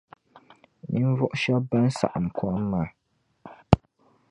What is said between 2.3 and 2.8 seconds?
kom